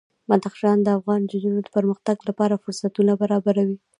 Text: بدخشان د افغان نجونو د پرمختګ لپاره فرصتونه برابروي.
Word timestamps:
بدخشان 0.29 0.77
د 0.83 0.87
افغان 0.97 1.21
نجونو 1.25 1.59
د 1.63 1.67
پرمختګ 1.75 2.17
لپاره 2.29 2.61
فرصتونه 2.63 3.11
برابروي. 3.21 3.77